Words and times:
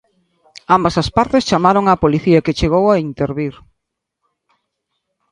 Ambas 0.75 0.95
as 1.01 1.09
partes 1.17 1.47
chamaron 1.49 1.85
á 1.91 1.93
Policía 2.03 2.43
que 2.45 2.57
chegou 2.59 2.85
a 2.89 3.01
intervir. 3.09 3.53